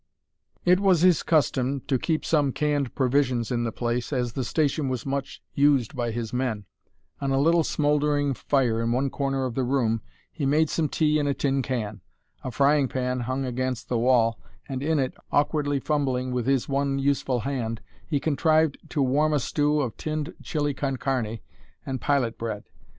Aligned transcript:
It 0.65 0.79
was 0.79 1.01
his 1.01 1.21
custom 1.21 1.81
to 1.81 1.99
keep 1.99 2.25
some 2.25 2.53
canned 2.53 2.95
provisions 2.95 3.51
in 3.51 3.65
the 3.65 3.71
place, 3.71 4.11
as 4.11 4.33
the 4.33 4.43
station 4.43 4.89
was 4.89 5.05
much 5.05 5.43
used 5.53 5.95
by 5.95 6.09
his 6.09 6.33
men. 6.33 6.65
On 7.21 7.29
a 7.29 7.39
little 7.39 7.63
smouldering 7.63 8.33
fire 8.33 8.81
in 8.81 8.91
one 8.93 9.11
corner 9.11 9.45
of 9.45 9.53
the 9.53 9.63
room, 9.63 10.01
he 10.31 10.43
made 10.43 10.71
some 10.71 10.89
tea 10.89 11.19
in 11.19 11.27
a 11.27 11.35
tin 11.35 11.61
can. 11.61 12.01
A 12.43 12.49
frying 12.49 12.87
pan 12.87 13.19
hung 13.19 13.45
against 13.45 13.89
the 13.89 13.99
wall, 13.99 14.39
and 14.67 14.81
in 14.81 14.97
it, 14.97 15.13
awkwardly 15.31 15.79
fumbling 15.79 16.31
with 16.31 16.47
his 16.47 16.67
one 16.67 16.97
useful 16.97 17.41
hand, 17.41 17.79
he 18.07 18.19
contrived 18.19 18.79
to 18.89 19.03
warm 19.03 19.33
a 19.33 19.39
stew 19.39 19.81
of 19.81 19.97
tinned 19.97 20.33
chile 20.41 20.73
con 20.73 20.97
carne 20.97 21.37
and 21.85 22.01
pilot 22.01 22.39
bread. 22.39 22.63